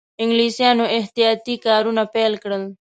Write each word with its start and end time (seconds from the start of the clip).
انګلیسیانو 0.21 0.85
احتیاطي 0.97 1.55
کارونه 1.65 2.03
پیل 2.13 2.33
کړل. 2.43 2.63